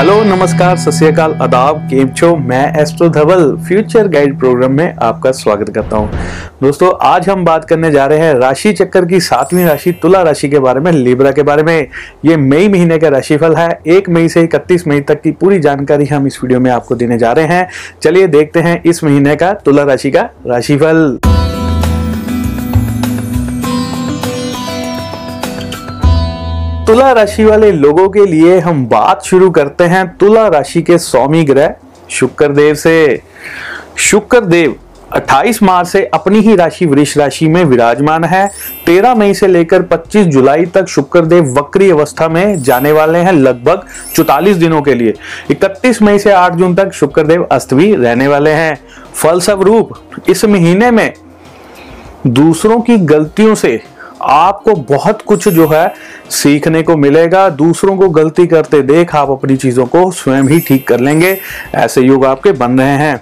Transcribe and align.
Hello, 0.00 0.22
नमस्कार, 0.24 0.76
सत 0.76 0.90
श्रीकाल 0.90 1.32
आदाब, 1.42 1.78
केम 1.78 2.08
छो? 2.08 2.34
मैं 2.36 2.80
astro 2.82 3.08
Dhaval, 3.08 3.44
future 3.66 4.06
guide 4.08 4.38
program 4.38 4.72
में 4.72 4.94
आपका 4.94 5.30
स्वागत 5.30 5.68
करता 5.68 5.96
हूँ। 5.96 6.10
दोस्तों, 6.62 6.92
आज 7.02 7.28
हम 7.28 7.44
बात 7.44 7.64
करने 7.64 7.90
जा 7.90 8.06
रहे 8.06 8.18
हैं 8.18 8.34
राशि 8.34 8.72
चक्कर 8.72 9.04
की 9.04 9.20
सातवीं 9.20 9.64
राशि, 9.64 9.92
तुला 9.92 10.22
राशि 10.22 10.48
के 10.48 10.58
बारे 10.58 10.80
में, 10.80 10.90
लिब्रा 10.92 11.30
के 11.30 11.42
बारे 11.42 11.62
में। 11.62 11.86
ये 12.24 12.36
मई 12.36 12.68
महीने 12.68 12.98
का 12.98 13.08
राशिफल 13.08 13.54
है। 13.54 13.68
एक 13.86 14.08
मई 14.08 14.28
से 14.28 14.42
इकतीस 14.42 14.86
मई 14.88 15.00
तक 15.00 15.20
की 15.20 15.30
पूरी 15.30 15.58
जानकारी 15.58 16.06
हम 16.06 16.26
इस 16.26 16.42
वीडियो 16.42 16.60
में 16.60 16.70
आपको 16.70 16.94
देने 16.94 17.18
जा 17.18 17.32
रहे 17.32 17.46
हैं। 17.46 17.68
चलिए 18.02 18.26
देखते 18.26 18.60
हैं 18.60 18.82
इस 18.82 19.04
महीने 19.04 19.36
का 19.36 19.52
तुला 19.54 19.82
राशि 19.82 20.10
का 20.10 20.28
राशिफल। 20.46 21.18
तुला 26.90 27.10
राशि 27.12 27.44
वाले 27.44 27.70
लोगों 27.72 28.08
के 28.08 28.24
लिए 28.26 28.58
हम 28.60 28.84
बात 28.86 29.22
शुरू 29.22 29.50
करते 29.50 29.84
हैं 29.84 30.06
तुला 30.16 30.46
राशि 30.48 30.80
के 30.82 30.96
स्वामी 30.98 31.42
ग्रह 31.44 31.74
शुक्र 32.10 32.48
देव 32.48 32.74
से। 32.74 33.22
शुक्र 33.96 34.40
देव 34.40 34.74
28 35.12 35.62
मार्च 35.62 35.88
से 35.88 36.04
अपनी 36.04 36.38
ही 36.38 36.56
राशि 36.56 36.86
वृक्ष 36.86 37.16
राशि 37.18 37.48
में 37.48 37.64
विराजमान 37.64 38.24
है। 38.24 38.50
13 38.86 39.14
मई 39.14 39.34
से 39.34 39.46
लेकर 39.46 39.82
25 39.82 40.26
जुलाई 40.26 40.64
तक 40.64 40.88
शुक्र 40.88 41.24
देव 41.24 41.54
वक्री 41.58 41.90
अवस्था 41.90 42.28
में 42.28 42.62
जाने 42.62 42.92
वाले 42.92 43.18
हैं 43.18 43.32
लगभग 43.32 43.86
44 44.14 44.56
दिनों 44.56 44.82
के 44.82 44.94
लिए। 44.94 45.14
31 45.50 46.02
मई 46.02 46.18
से 46.18 46.32
8 46.32 46.52
जून 46.52 46.74
तक 46.74 46.92
शुक्र 46.92 47.26
देव 47.26 47.46
अस्तवी 47.52 47.94
रहने 47.94 48.28
वाले 48.28 48.50
हैं। 48.50 48.78
फलस्वरूप, 49.14 49.94
इस 50.28 50.44
महीने 50.44 50.90
में 50.90 51.12
दूसरों 52.26 52.80
की 52.80 52.96
गलतियों 52.96 53.54
से 53.54 53.80
आपको 54.22 54.74
बहुत 54.74 55.22
कुछ 55.22 55.48
जो 55.48 55.66
है 55.68 55.92
सीखने 56.30 56.82
को 56.82 56.96
मिलेगा, 56.96 57.48
दूसरों 57.48 57.96
को 57.96 58.08
गलती 58.08 58.46
करते 58.46 58.82
देख 58.82 59.14
आप 59.16 59.30
अपनी 59.30 59.56
चीज़ों 59.56 59.86
को 59.86 60.10
स्वयं 60.10 60.42
ही 60.42 60.60
ठीक 60.60 60.86
कर 60.88 61.00
लेंगे। 61.00 61.36
ऐसे 61.74 62.00
योग 62.00 62.24
आपके 62.24 62.52
बन 62.52 62.78
रहे 62.78 62.88
हैं। 62.88 63.20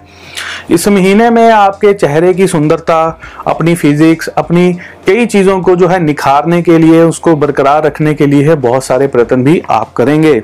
इस 0.71 0.89
महीने 0.89 1.31
में 1.31 1.51
आपके 1.51 1.93
चेहरे 1.93 2.33
की 2.35 2.47
सुंदरता, 2.47 3.21
अपनी 3.47 3.75
फिजिक्स 3.75 4.29
अपनी 4.29 4.73
कई 5.07 5.27
चीज़ों 5.27 5.61
को 5.61 5.77
जो 5.77 5.89
है 5.89 5.99
निखारने 6.01 6.63
के 6.63 6.79
लिए, 6.79 7.03
उसको 7.03 7.37
बरकरार 7.37 7.83
रखने 7.85 8.15
के 8.15 8.27
लिए 8.27 8.55
बहुत 8.55 8.85
सारे 8.85 9.07
प्रयत्न 9.07 9.45
भी 9.45 9.63
आप 9.71 9.93
करेंगे। 9.93 10.43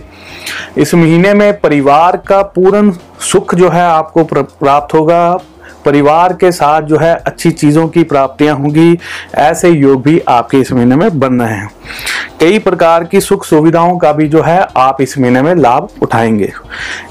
इस 0.77 0.95
महीने 0.95 1.35
में 1.35 1.61
परिवार 1.61 2.17
का 2.17 2.43
पूर्ण 2.43 2.93
सुख 3.21 3.55
जो 3.55 3.69
है 3.69 3.83
आपको 3.83 4.25
प्राप्त 4.25 4.95
होगा। 4.95 5.39
परिवार 5.85 6.33
के 6.33 6.53
साथ 6.53 6.83
जो 6.83 6.99
है 6.99 7.15
अच्छी 7.17 7.51
चीज़ों 7.51 7.87
की 7.89 8.03
प्राप्तियाँ 8.03 8.57
होंगी, 8.57 8.99
ऐसे 9.35 9.71
योग 9.71 10.03
भी 10.03 10.21
आपके 10.29 10.59
इस 10.59 10.73
महीने 10.73 10.97
में 10.97 11.19
बन 11.21 11.41
रहे 11.43 11.55
हैं। 11.55 11.71
कई 12.41 12.59
प्रकार 12.59 13.05
की 13.05 13.21
सुख 13.21 13.45
सुविधाओं 13.45 13.99
का 13.99 14.13
भी 14.13 14.29
जो 14.29 14.43
है 14.43 14.67
आप 14.77 15.01
इस 15.01 15.19
महीने 15.19 15.43
में 15.43 15.55
लाभ 15.55 15.89
उठाएँगे। 16.03 16.53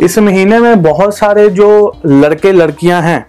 इस 0.01 0.17
महीने 0.19 0.59
में 0.59 0.81
बहुत 0.83 1.17
सारे 1.17 1.49
जो 1.49 1.97
लड़के 2.05 2.51
लड़कियाँ 2.51 3.01
हैं, 3.01 3.25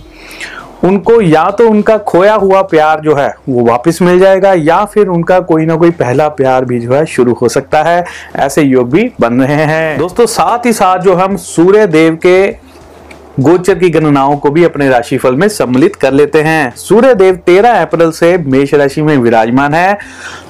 उनको 0.85 1.21
या 1.21 1.45
तो 1.51 1.69
उनका 1.71 1.97
खोया 1.99 2.35
हुआ 2.35 2.61
प्यार 2.63 3.01
जो 3.01 3.15
है 3.15 3.29
वो 3.49 3.65
वापस 3.65 3.99
मिल 4.03 4.19
जाएगा, 4.19 4.53
या 4.53 4.85
फिर 4.85 5.07
उनका 5.07 5.39
कोई 5.41 5.67
ना 5.67 5.77
कोई 5.77 5.91
पहला 5.91 6.29
प्यार 6.29 6.65
भी 6.65 6.81
जो 6.81 6.93
है 6.93 7.05
शुरू 7.07 7.33
हो 7.33 7.49
सकता 7.49 7.83
है, 7.83 8.05
ऐसे 8.37 8.63
योग 8.63 8.91
भी 8.91 9.11
बन 9.21 9.43
रहे 9.43 9.65
हैं। 9.65 9.99
दोस्तों, 9.99 10.27
साथ 10.27 10.67
ही 10.67 10.73
साथ 10.73 10.99
जो 10.99 11.15
हम 11.15 11.37
सूर्य 11.37 11.87
देव 11.87 12.19
के 12.23 12.64
गोचर 13.41 13.75
की 13.75 13.91
गणनाओं 13.91 14.37
को 14.37 14.51
भी 14.51 14.65
अपने 14.65 14.89
राशिफल 14.89 15.35
में 15.35 15.49
सम्मिलित 15.49 15.97
कर 15.97 16.13
लेते 16.13 16.43
हैं। 16.43 16.77
सूर्य 16.77 17.15
देव 17.15 17.35
तेरह 17.35 17.83
अप्रैल 17.83 18.11
से 18.11 18.39
मेष 18.39 18.75
राशि 18.75 19.03
में 19.03 19.17
विराजमान 19.17 19.75
है। 19.75 19.99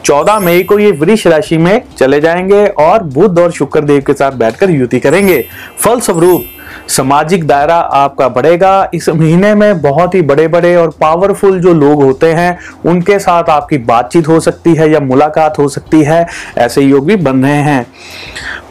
चौदह 0.05 0.39
मई 0.39 0.63
को 0.63 0.79
ये 0.79 0.91
वृक्ष 0.91 1.27
राशि 1.27 1.59
में 1.59 1.83
चले 1.99 2.21
जाएँगे 2.21 2.67
और 2.67 3.03
बुद्ध 3.03 3.39
और 3.39 3.51
शुक्र 3.51 3.81
देव 3.81 4.03
के 4.07 4.13
साथ 4.13 4.33
बैठकर 4.33 4.71
युति 4.71 5.01
करेंगे। 5.01 5.45
फल 5.81 6.01
स्वरूप 6.01 6.45
सामाजिक 6.89 7.47
दायरा 7.47 7.77
आपका 7.77 8.29
बढ़ेगा। 8.29 8.91
इस 8.95 9.09
महीने 9.09 9.55
में 9.55 9.83
बहुत 9.83 10.15
ही 10.15 10.23
बड़े 10.23 10.49
बड़े 10.49 10.77
और 10.77 10.89
पावरफुल 11.01 11.61
जो 11.61 11.75
लोग 11.75 12.03
होते 12.03 12.27
हैं, 12.27 12.59
उनके 12.87 13.19
साथ 13.19 13.45
आपकी 13.45 13.79
बातचीत 13.79 14.29
हो 14.29 14.41
सकती 14.41 14.75
है 14.75 14.91
या 14.91 15.01
मुलाकात 15.01 15.59
हो 15.59 15.69
सकती 15.69 16.03
है। 16.03 16.27
ऐसे 16.59 16.83
योग 16.83 17.07
भी 17.07 17.17
बन 17.17 17.43
रहे 17.43 17.53
हैं। 17.53 17.87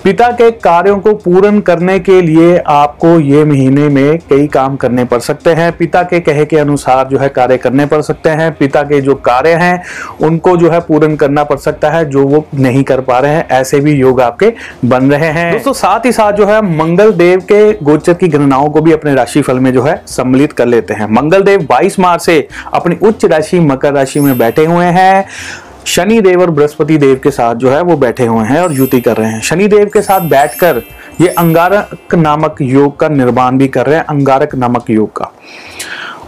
पिता 0.03 0.27
के 0.31 0.51
कार्यों 0.51 0.99
को 0.99 1.13
पूर्ण 1.13 1.59
करने 1.59 1.99
के 1.99 2.21
लिए 2.21 2.57
आपको 2.57 3.07
ये 3.19 3.43
महीने 3.45 3.87
में 3.89 4.19
कई 4.29 4.47
काम 4.47 4.75
करने 4.75 5.05
पड़ 5.05 5.19
सकते 5.19 5.49
हैं। 5.49 5.71
पिता 5.71 6.01
के 6.03 6.19
कहे 6.19 6.45
के 6.45 6.57
अनुसार 6.57 7.07
जो 7.07 7.17
है 7.17 7.29
कार्य 7.29 7.57
करने 7.57 7.85
पड़ 7.85 8.01
सकते 8.01 8.29
हैं। 8.29 8.51
पिता 8.51 8.81
के 8.83 9.01
जो 9.01 9.15
कार्य 9.15 9.53
हैं, 9.53 9.83
उनको 10.21 10.57
जो 10.57 10.69
है 10.69 10.79
पूर्ण 10.79 11.15
करना 11.15 11.43
पड़ 11.43 11.57
सकता 11.57 11.89
है, 11.89 12.03
जो 12.05 12.23
वो 12.23 12.45
नहीं 12.55 12.83
कर 12.83 13.01
पा 13.01 13.19
रहे 13.19 13.31
हैं। 13.31 13.47
ऐसे 13.49 13.79
भी 13.79 13.91
योग 13.91 14.21
आपके 14.21 14.53
बन 14.85 15.11
रहे 15.11 15.29
हैं। 15.29 15.51
दोस्तों, 15.53 15.73
साथ 15.73 16.05
ही 16.05 16.11
साथ 16.11 16.33
जो 16.33 16.45
है 16.45 16.61
मंगल 16.77 17.11
देव 17.11 17.39
के 17.39 17.71
गोचर 17.73 18.13
की 18.13 18.27
गणनाओं 18.27 18.69
को 18.69 18.81
भी 18.81 18.91
अपने 18.91 19.13
राशि 19.15 19.41
फल 19.41 19.59
में 19.59 19.73
जो 19.73 19.83
है 19.83 20.01
सम्मिलित 20.07 20.53
कर 20.53 20.65
लेते 20.65 20.93
हैं। 20.93 21.07
मंगल 21.11 21.41
देव 21.41 21.61
बाईस 21.69 21.99
मार्च 21.99 22.21
से 22.21 22.47
अपनी 22.73 22.97
उच्च 23.01 23.25
राशि, 23.25 23.59
मकर 23.59 23.93
राशि 23.93 24.19
में 24.19 24.37
बैठे 24.37 24.65
हुए 24.65 24.85
हैं। 24.85 25.25
शनि 25.85 26.21
देव 26.21 26.41
और 26.41 26.51
बृहस्पति 26.51 26.97
देव 26.97 27.19
के 27.23 27.31
साथ 27.31 27.55
जो 27.55 27.69
है 27.69 27.81
वो 27.81 27.97
बैठे 27.97 28.25
हुए 28.25 28.45
हैं 28.45 28.61
और 28.61 28.73
युति 28.73 29.01
कर 29.01 29.17
रहे 29.17 29.31
हैं। 29.31 29.41
शनि 29.41 29.67
देव 29.67 29.89
के 29.93 30.01
साथ 30.01 30.21
बैठकर 30.21 30.81
ये 31.21 31.27
अंगारक 31.27 32.15
नामक 32.15 32.55
योग 32.61 32.99
का 32.99 33.09
निर्माण 33.09 33.57
भी 33.57 33.67
कर 33.67 33.85
रहे 33.85 33.95
हैं, 33.95 34.05
अंगारक 34.05 34.55
नामक 34.55 34.89
योग 34.89 35.15
का। 35.15 35.31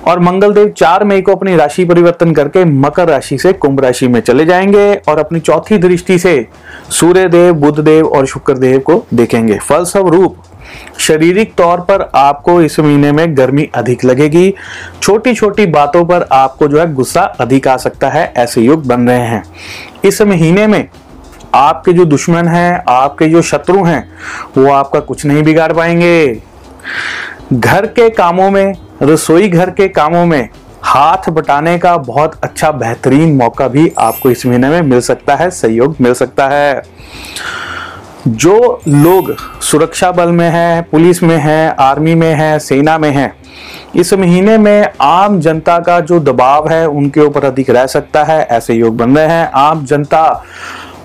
और 0.07 0.19
मंगल 0.19 0.53
देव 0.53 0.69
चार 0.69 1.03
मई 1.03 1.21
को 1.21 1.31
अपनी 1.31 1.55
राशि 1.55 1.85
परिवर्तन 1.85 2.31
करके 2.31 2.65
मकर 2.65 3.07
राशि 3.07 3.37
से 3.37 3.53
कुंभ 3.53 3.79
राशि 3.79 4.07
में 4.07 4.19
चले 4.19 4.45
जाएँगे 4.45 4.93
और 4.95 5.19
अपनी 5.19 5.39
चौथी 5.39 5.77
दृष्टि 5.77 6.19
से 6.19 6.47
सूर्य 6.89 7.27
देव 7.27 7.53
बुद्ध 7.53 7.79
देव 7.79 8.07
और 8.07 8.25
शुक्र 8.25 8.53
देव 8.53 8.79
को 8.79 9.05
देखेंगे। 9.13 9.57
फलस्वरूप 9.59 10.37
शारीरिक 10.99 11.55
तौर 11.55 11.79
पर 11.79 12.11
आपको 12.15 12.61
इस 12.61 12.79
महीने 12.79 13.11
में 13.11 13.37
गर्मी 13.37 13.69
अधिक 13.75 14.05
लगेगी। 14.05 14.53
छोटी 15.01 15.33
छोटी 15.33 15.65
बातों 15.65 16.05
पर 16.05 16.27
आपको 16.31 16.67
जो 16.67 16.79
है 16.79 16.93
गुस्सा 16.93 17.21
अधिक 17.21 17.67
आ 17.67 17.77
सकता 17.77 18.09
है, 18.09 18.33
ऐसे 18.37 18.61
युग 18.61 18.85
बन 18.85 19.07
रहे 19.07 19.19
हैं। 19.19 19.43
इस 20.05 20.21
महीने 20.21 20.67
में 20.67 20.89
आपके 21.53 21.93
जो 21.93 22.05
दुश्मन 22.05 22.47
हैं, 22.47 22.83
आपके 22.87 23.27
जो 23.27 23.41
शत्रु 23.41 23.83
हैं, 23.83 24.09
वो 24.57 24.71
आपका 24.71 24.99
कुछ 24.99 25.25
नहीं 25.25 25.43
बिगाड़ 25.43 25.73
पाएँगे। 25.73 26.41
घर 27.53 27.85
के 27.85 28.09
कामों 28.09 28.51
में, 28.51 28.73
रसोई 29.03 29.49
घर 29.49 29.69
के 29.69 29.87
कामों 29.87 30.25
में 30.25 30.49
हाथ 30.81 31.29
बटाने 31.29 31.77
का 31.77 31.97
बहुत 31.97 32.39
अच्छा 32.43 32.71
बेहतरीन 32.71 33.35
मौका 33.35 33.67
भी 33.67 33.91
आपको 33.97 34.31
इस 34.31 34.45
महीने 34.45 34.69
में 34.69 34.81
मिल 34.81 35.01
सकता 35.01 35.35
है, 35.35 35.49
सहयोग 35.49 35.95
मिल 36.01 36.13
सकता 36.13 36.47
है। 36.47 36.83
जो 38.27 38.81
लोग 38.87 39.35
सुरक्षा 39.61 40.11
बल 40.11 40.29
में 40.29 40.49
हैं, 40.49 40.83
पुलिस 40.83 41.21
में 41.23 41.37
हैं, 41.37 41.75
आर्मी 41.79 42.15
में 42.15 42.33
हैं, 42.33 42.57
सेना 42.59 42.97
में 42.97 43.09
हैं, 43.11 43.33
इस 43.95 44.13
महीने 44.13 44.57
में 44.57 44.87
आम 45.01 45.39
जनता 45.39 45.77
का 45.79 45.99
जो 45.99 46.19
दबाव 46.19 46.69
है, 46.69 46.87
उनके 46.87 47.21
ऊपर 47.21 47.45
अधिक 47.45 47.69
रह 47.69 47.85
सकता 47.85 48.23
है, 48.23 48.41
ऐसे 48.41 48.73
योग 48.73 48.97
बन 48.97 49.17
रहे 49.17 49.27
हैं। 49.27 49.49
आम 49.53 49.85
जनता 49.85 50.43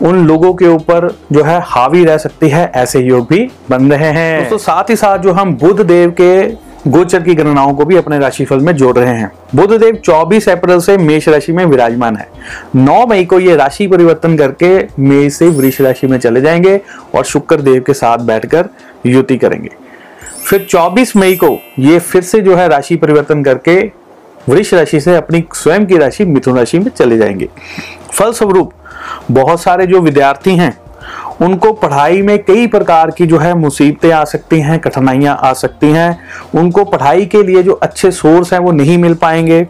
उन 0.03 0.27
लोगों 0.27 0.55
के 0.55 0.67
ऊपर 0.67 1.09
जो 1.33 1.43
है 1.43 1.61
हावी 1.67 2.05
रह 2.05 2.17
सकती 2.17 2.49
है, 2.49 2.71
ऐसे 2.75 3.01
योग 3.01 3.27
भी 3.29 3.51
बन 3.71 3.93
रहे 3.93 4.11
हैं। 4.11 4.49
तो 4.49 4.59
साथ 4.59 4.91
ही 4.91 4.97
साथ 4.97 5.19
जो 5.19 5.33
हम 5.33 5.55
बुद्ध 5.55 5.81
देव 5.81 6.11
के 6.11 6.70
गोचर 6.89 7.23
की 7.23 7.35
गणनाओं 7.35 7.75
को 7.75 7.85
भी 7.85 7.97
अपने 7.97 8.19
राशिफल 8.19 8.61
में 8.61 8.73
जोड़ 8.73 8.99
रहे 8.99 9.15
हैं। 9.15 9.31
बुध 9.55 9.73
देव 9.73 9.97
24 9.97 10.49
अप्रैल 10.49 10.81
से 10.81 10.97
मेष 10.99 11.29
राशि 11.29 11.53
में 11.53 11.65
विराजमान 11.65 12.17
है। 12.17 12.29
9 12.77 13.07
मई 13.07 13.25
को 13.25 13.41
ये 13.41 13.57
राशि 13.57 13.87
परिवर्तन 13.87 14.37
करके 14.37 15.03
मेष 15.03 15.35
से 15.35 15.49
वृक्ष 15.49 15.81
राशि 15.81 16.07
में 16.07 16.19
चले 16.19 16.41
जाएँगे 16.41 16.81
और 17.15 17.25
शुक्र 17.25 17.57
देव 17.57 17.83
के 17.87 17.95
साथ 17.95 18.19
बैठकर 18.19 18.69
युति 19.07 19.37
करेंगे। 19.37 19.71
फिर 20.47 20.67
24 20.71 21.17
मई 21.17 21.35
को 21.35 21.57
ये 21.79 21.99
फिर 21.99 22.23
से 22.23 22.41
जो 22.41 22.57
है 22.57 22.69
राशि 22.69 22.97
परिवर्तन 22.97 23.43
करके 23.45 23.81
वृक्ष 24.49 24.75
राशि 24.75 25.01
से 25.01 25.17
अपनी 25.17 25.45
स्वयं 25.55 25.87
की 25.87 25.97
राशि 25.97 26.25
मिथुन 26.25 26.57
राशि 26.57 26.79
में 26.79 26.91
चले 26.91 27.19
जाएँगे। 27.19 27.49
फलस्वरूप 28.13 28.73
बहुत 29.31 29.63
सारे 29.63 29.87
जो 29.87 30.01
विद्यार्थी 30.01 30.57
हैं 30.57 30.77
उनको 31.41 31.73
पढ़ाई 31.73 32.23
में 32.23 32.45
कई 32.45 32.67
प्रकार 32.67 33.11
की 33.11 33.27
जो 33.27 33.39
है 33.39 33.55
मुसीबतें 33.55 34.13
आ 34.13 34.25
सकती 34.25 34.61
हैं, 34.61 34.79
कठिनाइयाँ 34.79 35.39
आ 35.43 35.53
सकती 35.53 35.87
हैं। 35.87 36.21
उनको 36.55 36.85
पढ़ाई 36.85 37.27
के 37.27 37.43
लिए 37.43 37.63
जो 37.63 37.73
अच्छे 37.73 38.11
सोर्स 38.11 38.53
हैं, 38.53 38.61
वो 38.61 38.73
नहीं 38.73 38.99
मिल 38.99 39.15
पाएँगे। 39.15 39.67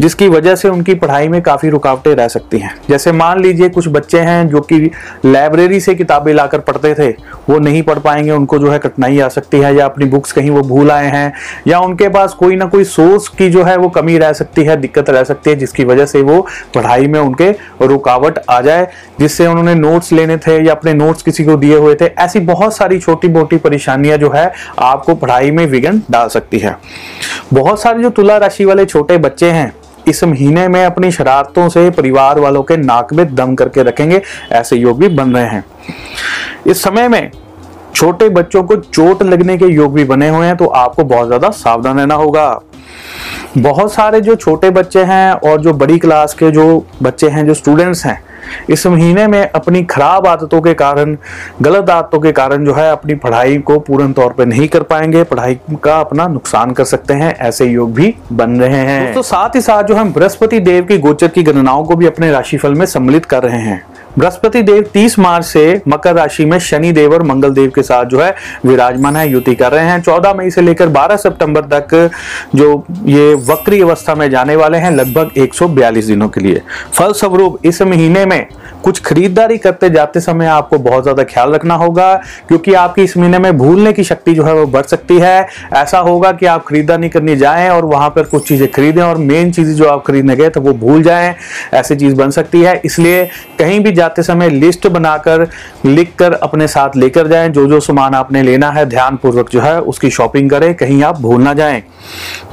जिसकी 0.00 0.28
वजह 0.28 0.54
से 0.54 0.68
उनकी 0.68 0.94
पढ़ाई 0.94 1.28
में 1.28 1.40
काफ़ी 1.42 1.68
रुकावटें 1.68 2.14
रह 2.14 2.28
सकती 2.28 2.58
हैं। 2.58 2.74
जैसे 2.88 3.12
मान 3.12 3.40
लीजिए 3.40 3.68
कुछ 3.68 3.88
बच्चे 3.88 4.20
हैं 4.20 4.48
जो 4.48 4.60
कि 4.60 4.90
लाइब्रेरी 5.26 5.80
से 5.80 5.94
किताबें 5.94 6.32
लाकर 6.34 6.58
पढ़ते 6.58 6.94
थे, 6.94 7.08
वो 7.50 7.58
नहीं 7.58 7.82
पढ़ 7.82 7.98
पाएँगे, 7.98 8.30
उनको 8.30 8.58
जो 8.58 8.70
है 8.70 8.78
कठिनाई 8.78 9.18
आ 9.18 9.28
सकती 9.28 9.58
है, 9.58 9.74
या 9.74 9.84
अपनी 9.84 10.04
बुक्स 10.04 10.32
कहीं 10.32 10.50
वो 10.50 10.62
भूल 10.62 10.90
आए 10.90 11.06
हैं, 11.06 11.32
या 11.66 11.78
उनके 11.78 12.08
पास 12.08 12.34
कोई 12.34 12.56
ना 12.56 12.66
कोई 12.66 12.84
सोर्स 12.84 13.28
की 13.28 13.48
जो 13.50 13.64
है 13.64 13.76
वो 13.76 13.88
कमी 13.88 14.16
रह 14.18 14.32
सकती 14.32 14.64
है, 14.64 14.76
दिक्कत 14.76 15.10
रह 15.10 15.24
सकती 15.24 15.50
है, 15.50 15.56
जिसकी 15.56 15.84
वजह 15.84 16.06
से 16.06 16.22
वो 16.22 16.40
पढ़ाई 16.74 17.06
में 17.06 17.20
उनके 17.20 17.50
रुकावट 17.82 18.38
आ 18.50 18.60
जाए, 18.60 18.88
जिससे 19.20 19.46
उन्होंने 19.46 19.74
नोट्स 19.74 20.12
लेने 20.12 20.36
थे 20.36 20.58
या 20.64 20.72
अपने 20.72 20.94
नोट्स 20.94 21.22
किसी 21.22 21.44
को 21.44 21.56
दिए 21.56 21.76
हुए 21.76 21.94
थे, 21.94 22.04
ऐसी 22.04 22.40
बहुत 22.40 22.76
सारी 22.76 22.98
छोटी 22.98 23.28
मोटी 23.28 23.56
परेशानियाँ 23.56 24.18
जो 24.18 24.30
है 24.30 24.50
आपको 24.78 25.14
पढ़ाई 25.14 25.50
में 25.50 25.66
विघन 25.66 26.02
डाल 26.10 26.28
सकती 26.28 26.58
है। 26.58 26.76
बहुत 27.52 27.82
सारे 27.82 28.02
जो 28.02 28.10
तुला 28.10 28.36
राशि 28.36 28.64
वाले 28.64 28.84
छोटे 28.84 29.18
बच्चे 29.18 29.50
हैं 29.50 29.72
इस 30.08 30.22
महीने 30.24 30.66
में 30.68 30.84
अपनी 30.84 31.10
शरारतों 31.12 31.68
से 31.68 31.88
परिवार 31.90 32.38
वालों 32.40 32.62
के 32.62 32.76
नाक 32.76 33.12
में 33.12 33.34
दम 33.34 33.54
करके 33.54 33.82
रखेंगे, 33.82 34.20
ऐसे 34.52 34.76
योग 34.76 34.98
भी 34.98 35.08
बन 35.10 35.34
रहे 35.34 35.46
हैं। 35.46 35.64
इस 36.66 36.82
समय 36.82 37.08
में 37.08 37.30
छोटे 37.94 38.28
बच्चों 38.30 38.62
को 38.62 38.76
चोट 38.76 39.22
लगने 39.22 39.56
के 39.58 39.66
योग 39.66 39.94
भी 39.94 40.04
बने 40.04 40.28
हुए 40.28 40.46
हैं 40.46 40.56
तो 40.56 40.66
आपको 40.66 41.04
बहुत 41.04 41.26
ज़्यादा 41.26 41.50
सावधान 41.52 41.98
रहना 41.98 42.14
होगा। 42.14 42.60
बहुत 43.58 43.92
सारे 43.92 44.20
जो 44.20 44.34
छोटे 44.34 44.70
बच्चे 44.70 45.04
हैं 45.04 45.32
और 45.32 45.60
जो 45.60 45.72
बड़ी 45.72 45.98
क्लास 45.98 46.34
के 46.34 46.50
जो 46.50 46.86
बच्चे 47.02 47.28
हैं, 47.28 47.46
जो 47.46 47.54
स्टूडेंट्स 47.54 48.06
हैं, 48.06 48.22
इस 48.70 48.86
महीने 48.86 49.26
में 49.26 49.50
अपनी 49.50 49.82
खराब 49.84 50.26
आदतों 50.26 50.60
के 50.60 50.74
कारण, 50.74 51.16
गलत 51.62 51.90
आदतों 51.90 52.20
के 52.20 52.32
कारण 52.32 52.64
जो 52.64 52.74
है 52.74 52.90
अपनी 52.92 53.14
पढ़ाई 53.14 53.58
को 53.58 53.78
पूर्ण 53.78 54.12
तौर 54.12 54.32
पे 54.32 54.44
नहीं 54.44 54.68
कर 54.68 54.82
पाएँगे। 54.82 55.24
पढ़ाई 55.24 55.58
का 55.84 56.00
अपना 56.00 56.26
नुकसान 56.26 56.70
कर 56.70 56.84
सकते 56.84 57.14
हैं, 57.14 57.34
ऐसे 57.36 57.66
योग 57.66 57.94
भी 57.94 58.14
बन 58.32 58.60
रहे 58.60 58.78
हैं। 58.78 59.14
तो 59.14 59.22
साथ 59.22 59.54
ही 59.54 59.60
साथ 59.60 59.82
जो 59.82 59.94
हम 59.94 60.12
बृहस्पति 60.12 60.60
देव 60.60 60.84
की 60.84 60.98
गोचर 60.98 61.28
की 61.28 61.42
गणनाओं 61.42 61.84
को 61.84 61.96
भी 61.96 62.06
अपने 62.06 62.30
राशिफल 62.32 62.74
में 62.74 62.86
सम्मिलित 62.86 63.24
कर 63.24 63.42
रहे 63.42 63.60
हैं। 63.60 63.84
बृहस्पति 64.18 64.62
देव 64.62 64.82
30 64.94 65.18
मार्च 65.18 65.44
से 65.44 65.80
मकर 65.88 66.14
राशि 66.14 66.44
में 66.44 66.58
शनि 66.60 66.92
देव 66.92 67.12
और 67.14 67.22
मंगल 67.22 67.50
देव 67.50 67.70
के 67.74 67.82
साथ 67.82 68.04
जो 68.04 68.20
है 68.20 68.34
विराजमान 68.66 69.16
है, 69.16 69.28
युति 69.28 69.54
कर 69.54 69.72
रहे 69.72 69.84
हैं। 69.84 70.00
14 70.02 70.34
मई 70.34 70.50
से 70.50 70.62
लेकर 70.62 70.88
12 70.90 71.16
सितंबर 71.18 71.64
तक 71.72 72.10
जो 72.54 72.84
ये 73.06 73.32
वक्री 73.44 73.80
अवस्था 73.82 74.14
में 74.14 74.28
जाने 74.30 74.56
वाले 74.56 74.78
हैं, 74.78 74.90
लगभग 74.90 75.38
142 75.38 76.06
दिनों 76.06 76.28
के 76.28 76.40
लिए। 76.40 76.62
फल 76.94 77.12
स्वरूप 77.14 77.66
इस 77.66 77.82
महीने 77.82 78.24
में 78.26 78.46
कुछ 78.84 79.00
खरीदारी 79.02 79.56
करते 79.58 79.88
जाते 79.90 80.20
समय 80.20 80.46
आपको 80.46 80.78
बहुत 80.80 81.02
ज़्यादा 81.02 81.22
ख्याल 81.24 81.52
रखना 81.52 81.74
होगा, 81.74 82.14
क्योंकि 82.48 82.72
आपकी 82.74 83.02
इस 83.02 83.16
महीने 83.16 83.38
में 83.38 83.56
भूलने 83.58 83.92
की 83.92 84.04
शक्ति 84.04 84.34
जो 84.34 84.44
है 84.44 84.54
वो 84.54 84.66
बढ़ 84.66 84.84
सकती 84.84 85.18
है। 85.18 85.46
ऐसा 85.74 85.98
होगा 86.00 86.32
कि 86.32 86.46
आप 86.46 86.64
खरीदारी 86.66 87.08
करने 87.08 87.36
जाएँ 87.36 87.68
और 87.70 87.84
वहाँ 87.84 88.08
पर 88.10 88.22
कुछ 88.24 88.48
चीज़ें 88.48 88.70
खरीदें 88.72 89.02
और 89.02 89.18
मेन 89.18 89.52
चीज़ें 89.52 89.74
जो 89.74 89.88
आप 89.88 90.04
खरीदने 90.06 90.36
गए 90.36 90.48
तो 90.48 90.60
वो 90.60 90.72
भूल 90.76 91.02
जाएँ। 91.02 91.34
ऐसी 91.74 91.96
चीज़ 91.96 92.14
बन 92.14 92.30
सकती 92.30 92.60
है। 92.62 92.80
इसलिए 92.84 93.24
कहीं 93.58 93.78
भी 93.80 93.92
जाते 94.02 94.22
समय 94.22 94.48
लिस्ट 94.50 94.86
बनाकर 94.88 95.46
लिख 95.84 96.14
कर 96.18 96.32
अपने 96.32 96.68
साथ 96.68 96.96
लेकर 96.96 97.28
जाएँ। 97.28 97.48
जो 97.48 97.66
जो 97.66 97.80
सामान 97.80 98.14
आपने 98.14 98.42
लेना 98.42 98.70
है 98.70 98.84
ध्यान 98.86 99.16
पूर्वक 99.16 99.50
जो 99.50 99.60
है, 99.60 99.80
उसकी 99.80 100.10
शॉपिंग 100.10 100.50
करें, 100.50 100.74
कहीं 100.74 101.02
आप 101.02 101.20
भूल 101.20 101.42
ना 101.42 101.54
जाएँ। 101.54 101.82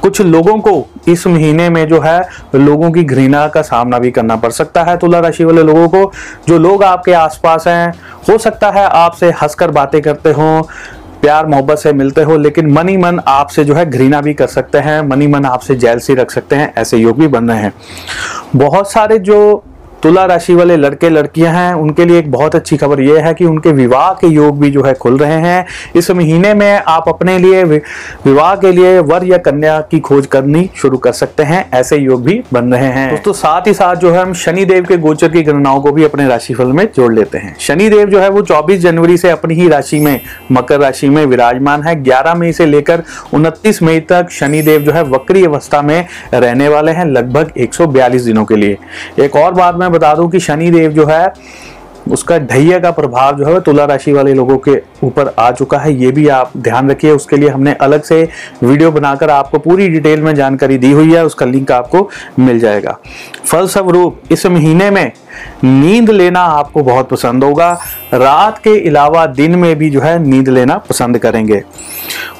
कुछ 0.02 0.20
लोगों 0.20 0.58
को 0.58 0.72
इस 1.08 1.26
महीने 1.26 1.68
में 1.70 1.86
जो 1.88 2.00
है, 2.00 2.20
लोगों 2.54 2.90
की 2.90 3.04
घृणा 3.04 3.46
का 3.48 3.62
सामना 3.62 3.98
भी 3.98 4.10
करना 4.10 4.36
पड़ 4.36 4.50
सकता 4.50 4.82
है। 4.82 4.96
तुला 4.96 5.18
राशि 5.18 5.44
वाले 5.44 5.62
लोगों 5.62 5.88
को, 5.88 6.12
जो 6.48 6.58
लोग 6.58 6.84
आपके 6.84 7.12
आसपास 7.12 7.66
हैं, 7.66 7.92
हो 8.28 8.38
सकता 8.38 8.70
है 8.70 8.84
आपसे 8.84 9.30
हंसकर 9.42 9.70
बातें 9.70 10.00
करते 10.02 10.30
हो, 10.30 10.68
प्यार 11.20 11.46
मोहब्बत 11.46 11.78
से 11.78 11.92
मिलते 11.92 12.22
हो, 12.22 12.36
लेकिन 12.36 12.70
मनी 12.70 12.96
मन 12.96 13.20
आपसे 13.28 13.64
जो 13.64 13.74
है, 13.74 13.84
घृणा 13.90 14.20
भी 14.20 14.34
कर 14.34 14.46
सकते 14.46 14.78
हैं 14.78 15.00
मनी 15.02 15.26
मन 15.26 15.44
आपसे 15.44 15.74
जेलसी 15.76 16.14
रख 16.14 16.30
सकते 16.30 16.56
हैं, 16.56 16.72
ऐसे 16.78 16.96
योग 16.96 17.18
भी 17.18 17.28
बन 17.28 17.48
रहे 17.48 17.58
हैं। 17.58 17.72
बहुत 18.56 18.92
सारे 18.92 19.18
जो 19.18 19.64
तुला 20.02 20.24
राशि 20.24 20.54
वाले 20.54 20.76
लड़के, 20.76 21.08
लड़कियाँ 21.10 21.52
हैं, 21.52 21.72
उनके 21.74 22.04
लिए 22.04 22.18
एक 22.18 22.30
बहुत 22.32 22.54
अच्छी 22.54 22.76
खबर 22.76 23.00
यह 23.00 23.24
है 23.26 23.32
कि 23.34 23.44
उनके 23.44 23.72
विवाह 23.72 24.12
के 24.12 24.26
योग 24.26 24.60
भी 24.60 24.70
जो 24.70 24.82
है 24.82 24.92
खुल 24.94 25.18
रहे 25.18 25.40
हैं। 25.40 25.66
इस 25.96 26.10
महीने 26.10 26.52
में 26.54 26.82
आप 26.88 27.08
अपने 27.08 27.38
लिए 27.38 27.64
विवाह 27.64 28.54
के 28.56 28.70
लिए 28.72 28.98
वर 28.98 29.24
या 29.24 29.38
कन्या 29.38 29.80
की 29.80 30.00
खोज 30.00 30.26
करनी 30.26 30.68
शुरू 30.76 30.98
कर 30.98 31.12
सकते 31.12 31.42
हैं। 31.42 31.68
ऐसे 31.74 31.96
योग 31.96 32.24
भी 32.24 32.40
बन 32.52 32.72
रहे 32.72 32.86
हैं। 32.86 33.08
दोस्तों, 33.10 33.32
साथ 33.32 33.66
ही 33.66 33.74
साथ 33.74 33.96
जो 33.96 34.12
है 34.12 34.22
हम 34.22 34.32
शनि 34.34 34.64
देव 34.64 34.84
के 34.84 34.96
गोचर 34.96 35.28
की 35.28 35.42
गणनाओं 35.42 35.80
को 35.80 35.92
भी 35.92 36.04
अपने 36.04 36.28
राशिफल 36.28 36.72
में 36.72 36.84
जोड़ 36.96 37.12
लेते 37.14 37.38
हैं। 37.38 37.54
शनिदेव 37.60 38.08
जो 38.08 38.20
है 38.20 38.28
वो 38.28 38.42
चौबीस 38.42 38.80
जनवरी 38.80 39.16
से 39.16 39.30
अपनी 39.30 39.54
ही 39.54 39.68
राशि 39.68 40.00
में, 40.00 40.20
मकर 40.52 40.80
राशि 40.80 41.08
में 41.08 41.24
विराजमान 41.26 41.82
है। 41.82 41.94
ग्यारह 42.02 42.34
मई 42.34 42.52
से 42.52 42.66
लेकर 42.66 43.02
उनतीस 43.34 43.82
मई 43.82 44.00
तक 44.00 44.30
शनिदेव 44.30 44.80
जो 44.80 44.92
है 44.92 45.02
वक्री 45.04 45.44
अवस्था 45.44 45.82
में 45.82 46.06
रहने 46.34 46.68
वाले 46.68 46.92
हैं, 46.92 47.04
लगभग 47.06 47.52
एक 47.58 47.74
सौ 47.74 47.86
बयालीस 47.86 48.22
दिनों 48.22 48.44
के 48.44 48.56
लिए। 48.56 48.76
एक 49.18 49.36
और 49.36 49.54
बात 49.54 49.74
मैं 49.74 49.88
मैं 49.90 49.98
बता 49.98 50.14
दूँ 50.14 50.30
कि 50.30 50.40
शनि 50.40 50.70
देव 50.70 50.92
जो 50.92 51.06
है, 51.06 51.32
उसका 52.10 52.36
ढैया 52.40 52.78
का 52.78 52.90
प्रभाव 52.90 53.36
जो 53.38 53.44
है 53.44 53.60
तुला 53.60 53.84
राशि 53.84 54.12
वाले 54.12 54.32
लोगों 54.34 54.56
के 54.58 54.76
ऊपर 55.04 55.32
आ 55.38 55.50
चुका 55.50 55.78
है। 55.78 55.92
ये 55.94 56.10
भी 56.10 56.26
आप 56.28 56.52
ध्यान 56.56 56.90
रखिए, 56.90 57.10
उसके 57.10 57.36
लिए 57.36 57.48
हमने 57.48 57.72
अलग 57.80 58.02
से 58.02 58.22
वीडियो 58.62 58.90
बनाकर 58.92 59.30
आपको 59.30 59.58
पूरी 59.58 59.88
डिटेल 59.88 60.22
में 60.22 60.34
जानकारी 60.34 60.78
दी 60.78 60.92
हुई 60.92 61.14
है, 61.14 61.24
उसका 61.26 61.46
लिंक 61.46 61.72
आपको 61.72 62.08
मिल 62.38 62.58
जाएगा। 62.60 62.96
फलस्वरूप, 63.44 64.20
इस 64.30 64.46
महीने 64.46 64.90
में 64.90 65.12
नींद 65.64 66.10
लेना 66.10 66.40
आपको 66.40 66.82
बहुत 66.82 67.08
पसंद 67.08 67.44
होगा। 67.44 67.72
रात 68.14 68.58
के 68.58 68.78
अलावा 68.88 69.26
दिन 69.26 69.58
में 69.58 69.74
भी 69.76 69.90
जो 69.90 70.00
है 70.00 70.18
नींद 70.18 70.48
लेना 70.48 70.78
पसंद 70.88 71.18
करेंगे। 71.18 71.62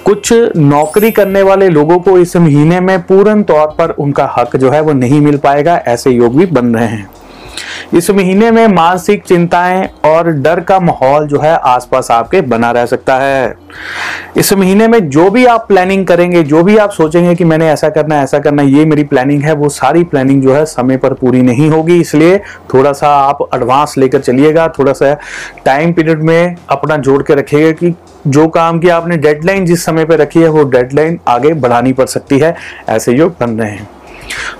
कुछ 0.04 0.32
नौकरी 0.56 1.10
करने 1.10 1.42
वाले 1.42 1.68
लोगों 1.68 1.98
को 1.98 2.18
इस 2.18 2.36
महीने 2.36 2.80
में 2.80 2.98
पूर्ण 3.02 3.42
तौर 3.42 3.74
पर 3.78 3.90
उनका 3.90 4.34
हक 4.38 4.56
जो 4.56 4.70
है 4.70 4.80
वो 4.80 4.92
नहीं 4.92 5.20
मिल 5.20 5.36
पाएगा, 5.36 5.76
ऐसे 5.76 6.10
योग 6.10 6.36
भी 6.36 6.46
बन 6.46 6.74
रहे 6.74 6.86
हैं। 6.86 7.08
इस 7.94 8.10
महीने 8.10 8.50
में 8.50 8.66
मानसिक 8.68 9.22
चिंताएँ 9.24 9.88
और 10.04 10.30
डर 10.32 10.60
का 10.60 10.80
माहौल 10.80 11.26
जो 11.26 11.40
है 11.40 11.54
आसपास 11.56 12.10
आपके 12.10 12.40
बना 12.40 12.70
रह 12.70 12.86
सकता 12.86 13.16
है। 13.16 13.54
इस 14.36 14.52
महीने 14.52 14.88
में 14.88 15.08
जो 15.10 15.30
भी 15.30 15.44
आप 15.46 15.68
प्लानिंग 15.68 16.06
करेंगे, 16.06 16.42
जो 16.42 16.62
भी 16.62 16.76
आप 16.76 16.90
सोचेंगे 16.90 17.34
कि 17.34 17.44
मैंने 17.44 17.70
ऐसा 17.70 17.88
करना 17.88 18.20
ऐसा 18.22 18.38
करना 18.38 18.62
ये 18.62 18.84
मेरी 18.84 19.04
प्लानिंग 19.04 19.42
है, 19.42 19.52
वो 19.52 19.68
सारी 19.68 20.04
प्लानिंग 20.04 20.42
जो 20.42 20.54
है 20.54 20.64
समय 20.64 20.96
पर 20.96 21.14
पूरी 21.14 21.42
नहीं 21.42 21.70
होगी। 21.70 22.00
इसलिए 22.00 22.38
थोड़ा 22.74 22.92
सा 22.92 23.08
आप 23.08 23.38
एडवांस 23.54 23.94
लेकर 23.98 24.20
चलिएगा 24.20 24.68
थोड़ा 24.68 24.92
सा 24.92 25.16
टाइम 25.64 25.92
पीरियड 25.92 26.22
में 26.22 26.56
अपना 26.68 26.96
जोड़ 26.96 27.22
के 27.22 27.34
रखिएगा 27.34 27.72
कि 27.72 27.94
जो 28.26 28.48
काम 28.48 28.78
की 28.78 28.88
आपने 28.88 29.16
डेडलाइन 29.16 29.64
जिस 29.66 29.84
समय 29.84 30.04
पर 30.04 30.18
रखी 30.18 30.40
है, 30.40 30.48
वो 30.48 30.64
डेडलाइन 30.64 31.18
आगे 31.28 31.54
बढ़ानी 31.54 31.92
पड़ 31.92 32.06
सकती 32.06 32.38
है। 32.38 32.54
ऐसे 32.88 33.12
योग 33.12 33.34
बन 33.40 33.50
रहे 33.50 33.70
हैं। 33.70 33.88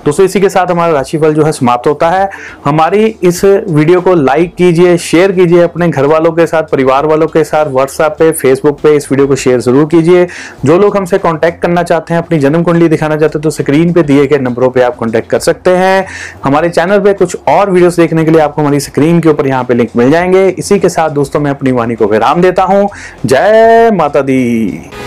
दोस्तों 0.05 0.25
इसी 0.25 0.39
के 0.41 0.49
साथ 0.49 0.71
हमारा 0.71 0.93
राशिफल 0.93 1.33
जो 1.33 1.43
है 1.43 1.51
समाप्त 1.51 1.87
होता 1.87 2.09
है। 2.09 2.29
हमारी 2.65 3.05
इस 3.23 3.43
वीडियो 3.45 4.01
को 4.01 4.13
लाइक 4.15 4.55
कीजिए 4.55 4.97
शेयर 4.99 5.31
कीजिए 5.31 5.61
अपने 5.63 5.87
घर 5.89 6.05
वालों 6.05 6.31
के 6.31 6.45
साथ 6.47 6.63
परिवार 6.71 7.05
वालों 7.05 7.27
के 7.27 7.43
साथ 7.43 7.65
व्हाट्सएप 7.67 8.15
पे 8.19 8.31
फेसबुक 8.33 8.79
पे 8.81 8.95
इस 8.95 9.11
वीडियो 9.11 9.27
को 9.27 9.35
शेयर 9.35 9.59
ज़रूर 9.61 9.85
कीजिए। 9.85 10.27
जो 10.65 10.77
लोग 10.77 10.97
हमसे 10.97 11.17
कॉन्टैक्ट 11.17 11.61
करना 11.61 11.83
चाहते 11.83 12.13
हैं, 12.13 12.21
अपनी 12.21 12.39
जन्म 12.39 12.63
कुंडली 12.63 12.87
दिखाना 12.89 13.17
चाहते 13.17 13.37
हैं 13.37 13.43
तो 13.43 13.49
स्क्रीन 13.51 13.93
पे 13.93 14.03
दिए 14.03 14.25
गए 14.27 14.37
नंबरों 14.39 14.69
पर 14.69 14.81
आप 14.81 14.95
कॉन्टैक्ट 14.95 15.29
कर 15.29 15.39
सकते 15.39 15.75
हैं। 15.75 16.05
हमारे 16.43 16.69
चैनल 16.69 16.99
पर 16.99 17.13
कुछ 17.13 17.37
और 17.47 17.69
वीडियो 17.71 17.89
देखने 17.91 18.25
के 18.25 18.31
लिए 18.31 18.41
आपको 18.41 18.61
हमारी 18.61 18.79
स्क्रीन 18.79 19.19
के 19.19 19.29
ऊपर 19.29 19.47
यहाँ 19.47 19.63
पे 19.63 19.73
लिंक 19.73 19.89
मिल 19.97 20.11
जाएँगे। 20.11 20.47
इसी 20.49 20.79
के 20.79 20.89
साथ 20.89 21.09
दोस्तों, 21.11 21.39
मैं 21.39 21.51
अपनी 21.51 21.71
वाणी 21.71 21.95
को 21.95 22.07
विराम 22.07 22.41
देता 22.41 22.63
हूँ। 22.63 22.89
जय 23.25 23.89
माता 23.93 24.21
दी। 24.21 25.00